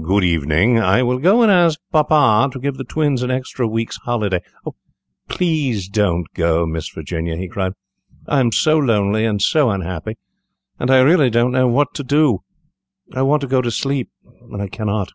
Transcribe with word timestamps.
"Good 0.00 0.22
evening; 0.22 0.78
I 0.78 1.02
will 1.02 1.18
go 1.18 1.42
and 1.42 1.50
ask 1.50 1.80
papa 1.90 2.50
to 2.52 2.58
get 2.60 2.76
the 2.78 2.84
twins 2.84 3.20
an 3.24 3.32
extra 3.32 3.66
week's 3.66 3.96
holiday." 3.96 4.42
"Please 5.28 5.88
don't 5.88 6.28
go, 6.34 6.64
Miss 6.64 6.88
Virginia," 6.90 7.36
he 7.36 7.48
cried; 7.48 7.72
"I 8.28 8.38
am 8.38 8.52
so 8.52 8.78
lonely 8.78 9.24
and 9.24 9.42
so 9.42 9.70
unhappy, 9.70 10.18
and 10.78 10.88
I 10.88 11.00
really 11.00 11.30
don't 11.30 11.50
know 11.50 11.66
what 11.66 11.94
to 11.94 12.04
do. 12.04 12.44
I 13.12 13.22
want 13.22 13.40
to 13.40 13.48
go 13.48 13.60
to 13.60 13.72
sleep 13.72 14.10
and 14.40 14.62
I 14.62 14.68
cannot." 14.68 15.10